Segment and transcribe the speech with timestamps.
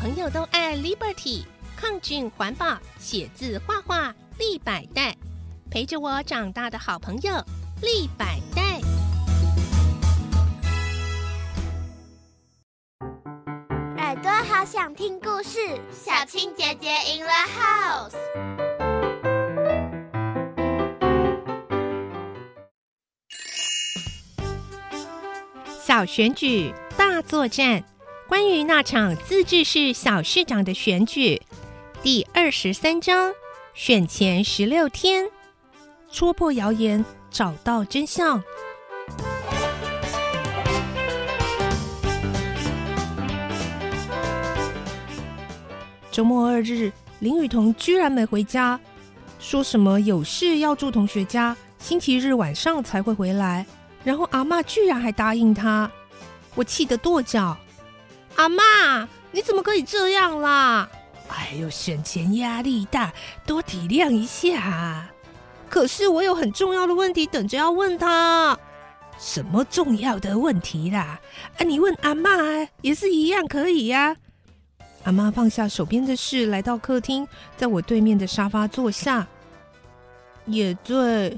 [0.00, 1.42] 朋友都爱 Liberty，
[1.76, 5.12] 抗菌环保，写字画画立百代，
[5.68, 7.32] 陪着我长大的好朋友
[7.82, 8.80] 立百代。
[13.96, 15.58] 耳朵好想听故事，
[15.90, 18.14] 小青姐姐 in the house。
[25.82, 27.82] 小选举大作战，
[28.28, 31.40] 关于那场自治市小市长的选举，
[32.02, 33.32] 第二十三章：
[33.72, 35.30] 选前十六天，
[36.12, 38.44] 戳破谣言，找到真相。
[46.10, 48.78] 周末二日，林雨桐居然没回家，
[49.40, 53.64] 说什么有事要住同学家，星期日晚上才会回来。
[54.04, 55.90] 然后阿妈居然还答应他，
[56.54, 57.56] 我气得跺脚。
[58.38, 60.88] 阿妈，你怎么可以这样啦？
[61.28, 63.12] 哎呦，选前压力大，
[63.44, 65.08] 多体谅一下。
[65.68, 68.56] 可是我有很重要的问题等着要问他。
[69.18, 71.18] 什么重要的问题啦？
[71.58, 72.30] 啊，你问阿妈
[72.80, 74.16] 也是一样可以呀。
[75.02, 79.26] 阿妈放下手边的事，来到客厅，在我对面的沙发坐下。
[80.46, 81.36] 也对。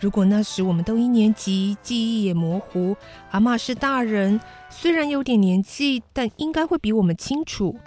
[0.00, 2.96] 如果那时我们都一年级，记忆也模糊，
[3.32, 7.78] 阿妈是大人，虽然有点年纪，但应该会比我们清楚。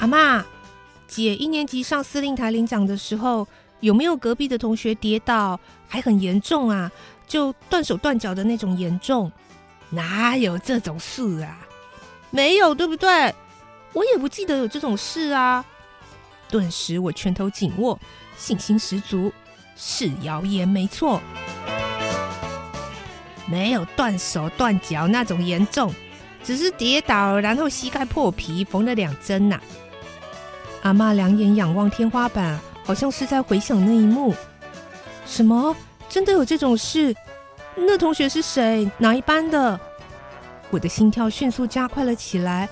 [0.00, 0.44] 阿妈，
[1.06, 3.48] 姐一年级上司令台领奖的时候，
[3.80, 6.92] 有没有隔壁的同学跌倒，还很严重啊？
[7.26, 9.32] 就断手断脚的那种严重？
[9.88, 11.58] 哪有这种事啊？
[12.28, 13.34] 没有，对不对？
[13.94, 15.64] 我也不记得有这种事啊。
[16.50, 17.98] 顿时我拳头紧握。
[18.36, 19.30] 信心十足，
[19.76, 21.20] 是谣言没错，
[23.46, 25.94] 没有断手断脚那种严重，
[26.42, 29.60] 只是跌倒，然后膝盖破皮，缝了两针呐。
[30.82, 34.34] 阿妈两眼仰望天花板，好像是在回想那一幕。
[35.26, 35.76] 什么？
[36.08, 37.14] 真的有这种事？
[37.76, 38.90] 那同学是谁？
[38.96, 39.78] 哪一班的？
[40.70, 42.68] 我的心跳迅速加快了起来。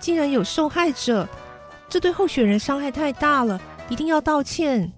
[0.00, 1.28] 竟然有受害者，
[1.92, 3.60] 这对候选人伤害太大了，
[3.90, 4.90] 一定要道歉。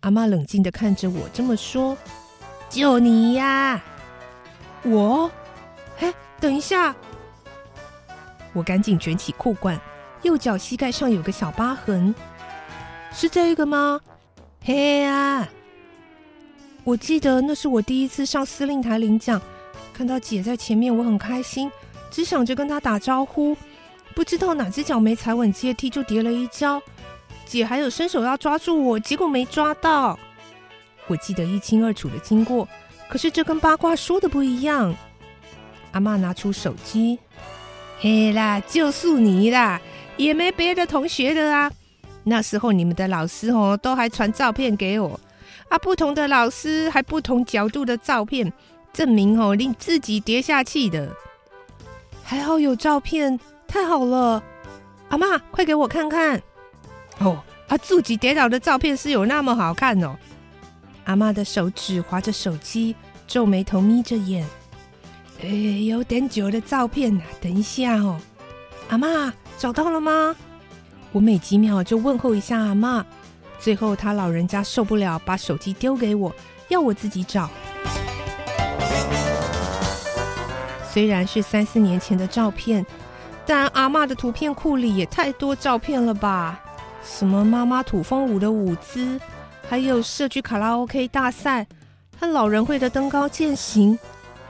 [0.00, 1.96] 阿妈冷静的看着我，这么说
[2.68, 3.80] ：“就你呀，
[4.82, 5.30] 我，
[6.00, 6.92] 哎，等一下！”
[8.52, 9.80] 我赶紧卷起裤管，
[10.22, 12.12] 右脚膝盖上有个小疤痕，
[13.12, 14.00] 是这个吗？
[14.60, 15.48] 嘿呀！
[16.82, 19.40] 我记得那是我第一次上司令台领奖，
[19.92, 21.70] 看到姐在前面，我很开心，
[22.10, 23.56] 只想着跟她打招呼，
[24.14, 26.80] 不知道哪只脚没踩稳阶梯就跌了一跤。
[27.44, 30.18] 姐还有伸手要抓住我，结果没抓到。
[31.06, 32.66] 我记得一清二楚的经过，
[33.08, 34.94] 可是这跟八卦说的不一样。
[35.92, 37.18] 阿妈拿出手机，
[38.00, 39.80] 嘿啦，就是你啦，
[40.16, 41.70] 也没别的同学的啊。
[42.24, 45.20] 那时候你们的老师哦，都还传照片给我
[45.68, 48.50] 啊，不同的老师还不同角度的照片，
[48.92, 51.14] 证明哦令自己跌下去的。
[52.22, 53.38] 还好有照片，
[53.74, 54.40] 太好了。
[55.08, 56.40] 阿妈，快给我看看。
[57.18, 60.16] 哦，他自己跌倒的照片是有那么好看哦？
[61.06, 62.94] 阿妈的手指划着手机，
[63.26, 64.46] 皱眉头，眯着眼。
[65.42, 68.16] 哎，有点久的照片呐，等一下哦。
[68.90, 70.36] 阿妈找到了吗？
[71.10, 73.04] 我每几秒就问候一下阿妈，
[73.58, 76.32] 最后他老人家受不了，把手机丢给我，
[76.68, 77.50] 要我自己找。
[80.92, 82.86] 虽然是三四年前的照片，
[83.46, 86.60] 但阿妈的图片库里也太多照片了吧？
[87.04, 89.20] 什么妈妈土风舞的舞姿，
[89.68, 91.66] 还有社区卡拉 OK 大赛
[92.18, 93.98] 和老人会的登高践行，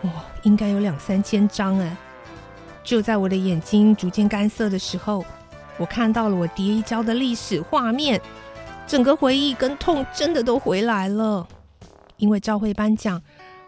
[0.03, 0.11] 哇，
[0.45, 1.97] 应该有两三千张哎！
[2.85, 5.25] 就在我的眼睛逐渐干涩的时候，
[5.79, 8.21] 我看到了我跌一跤的历史画面，
[8.87, 11.45] 整个回忆跟痛真的都回来了。
[12.19, 13.21] 因为召会颁奖，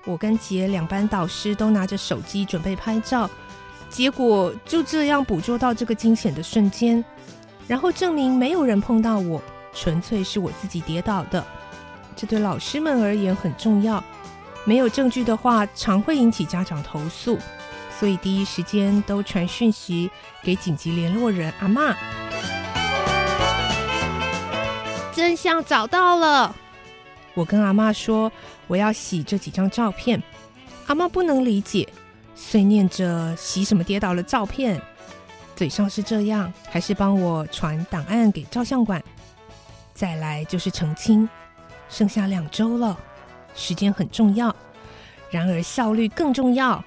[0.04, 3.28] 我跟杰两班导师都拿着手机准备拍照，
[3.88, 7.04] 结果就这样捕捉到这个惊险的瞬间。
[7.66, 9.42] 然后证明没有人碰到我，
[9.74, 11.44] 纯粹是我自己跌倒的。
[12.15, 14.03] 这对老师们而言很重要。
[14.65, 17.38] 没有证据的话，常会引起家长投诉，
[17.98, 20.10] 所以第一时间都传讯息
[20.42, 21.94] 给紧急联络人阿妈。
[25.12, 26.54] 真相找到了，
[27.34, 28.30] 我跟阿妈说
[28.66, 30.22] 我要洗这几张照片。
[30.86, 31.88] 阿妈不能理解，
[32.36, 34.80] 碎念着洗什么跌倒了照片。
[35.56, 39.03] 嘴上是这样，还是帮我传档案给照相馆？
[39.94, 41.27] 再来就是澄清，
[41.88, 42.97] 剩下两周了，
[43.54, 44.54] 时间很重要，
[45.30, 46.84] 然而效率更重要。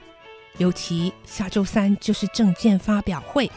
[0.59, 3.49] 尤其下周三就是证件发表会。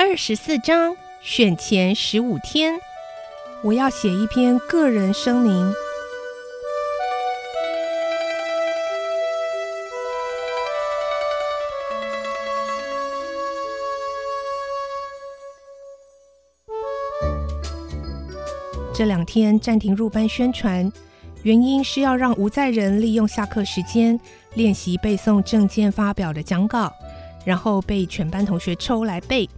[0.00, 2.78] 二十四章选前十五天，
[3.64, 5.72] 我要写一篇个人声明。
[18.94, 20.90] 这两天暂停入班宣传，
[21.42, 24.18] 原因是要让无在人利用下课时间
[24.54, 26.92] 练习背诵证件发表的讲稿，
[27.44, 29.48] 然后被全班同学抽来背。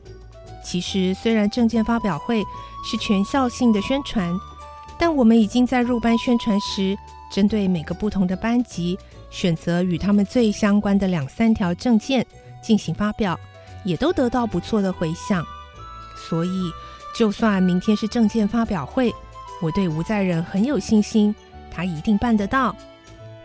[0.62, 2.44] 其实，虽然证件发表会
[2.84, 4.32] 是全校性的宣传，
[4.98, 6.96] 但我们已经在入班宣传时，
[7.32, 8.98] 针对每个不同的班级，
[9.30, 12.24] 选择与他们最相关的两三条证件
[12.62, 13.38] 进行发表，
[13.84, 15.44] 也都得到不错的回响。
[16.28, 16.70] 所以，
[17.16, 19.12] 就算明天是证件发表会，
[19.62, 21.34] 我对吴在仁很有信心，
[21.70, 22.74] 他一定办得到。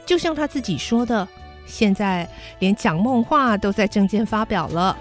[0.05, 1.27] 就像他自己说的，
[1.65, 2.29] 现在
[2.59, 4.95] 连讲梦话都在证件发表了。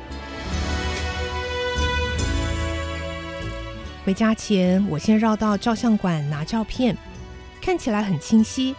[4.04, 6.94] 回家前，我先绕到照相馆拿照片，
[7.60, 8.74] 看起来很清晰，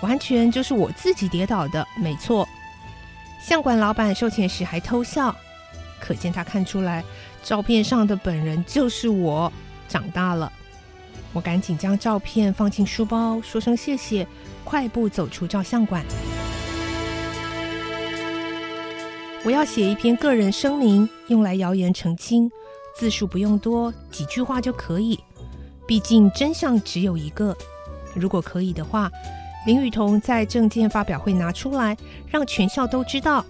[0.00, 2.48] 完全就是我自己跌倒的，没错。
[3.40, 5.34] 相馆老板收钱时还偷笑，
[6.00, 7.04] 可见他看出来
[7.42, 9.52] 照片上的本人就是我，
[9.88, 10.52] 长大了。
[11.32, 14.24] 我赶紧将照片放进书包，说声谢谢，
[14.62, 16.04] 快步走出照相馆。
[19.44, 22.50] 我要写一篇个人声明，用来谣言澄清，
[22.98, 25.16] 字数不用多，几句话就可以。
[25.86, 27.56] 毕竟真相只有一个。
[28.12, 29.08] 如果可以的话，
[29.64, 31.96] 林雨桐在证件发表会拿出来，
[32.26, 33.44] 让全校都知道，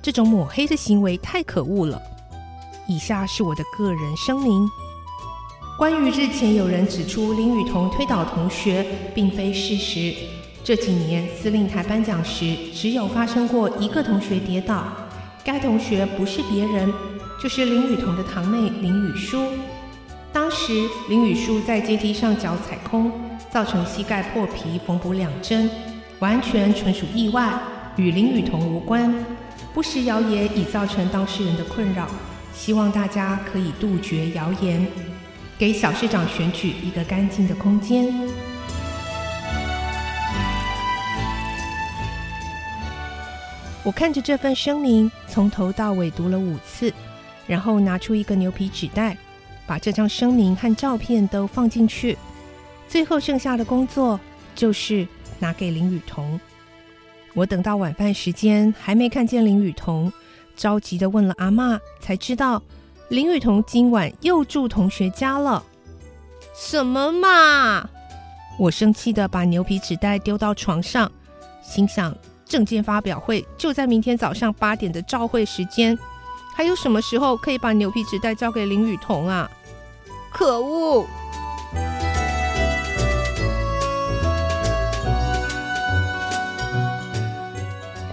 [0.00, 2.00] 这种抹黑的行为太可恶了。
[2.86, 4.70] 以下是我的个人声明。
[5.76, 10.14] 关于日前有人指出林雨桐推倒同学，并非事实。
[10.62, 14.84] 这几年司令台颁奖时，只有发生过一个同学跌倒，
[15.42, 16.92] 该同学不是别人，
[17.42, 19.48] 就是林雨桐的堂妹林雨舒。
[20.32, 23.10] 当时林雨舒在阶梯上脚踩空，
[23.50, 25.68] 造成膝盖破皮，缝补两针，
[26.20, 27.52] 完全纯属意外，
[27.96, 29.12] 与林雨桐无关。
[29.74, 32.06] 不实谣言已造成当事人的困扰，
[32.54, 34.86] 希望大家可以杜绝谣言。
[35.58, 38.14] 给小市长选举一个干净的空间。
[43.82, 46.92] 我看着这份声明，从头到尾读了五次，
[47.46, 49.16] 然后拿出一个牛皮纸袋，
[49.66, 52.16] 把这张声明和照片都放进去。
[52.88, 54.20] 最后剩下的工作
[54.54, 55.06] 就是
[55.38, 56.38] 拿给林雨桐。
[57.34, 60.12] 我等到晚饭时间还没看见林雨桐，
[60.54, 62.62] 着急的问了阿妈，才知道。
[63.08, 65.62] 林雨桐今晚又住同学家了，
[66.54, 67.88] 什么嘛！
[68.58, 71.10] 我生气的把牛皮纸袋丢到床上，
[71.62, 72.16] 心想：
[72.46, 75.98] 证件发表会就在明天早上八点的召会时间，
[76.54, 79.50] 还有什么时候可以把牛皮纸袋交给林雨桐啊？
[80.30, 81.06] 可恶！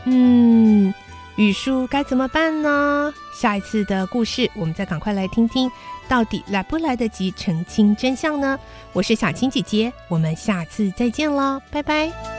[0.05, 0.93] 嗯。
[1.35, 3.13] 雨叔该怎么办呢？
[3.33, 5.71] 下一次的故事，我们再赶快来听听，
[6.09, 8.59] 到底来不来得及澄清真相呢？
[8.91, 12.38] 我是小青姐姐，我们下次再见了，拜拜。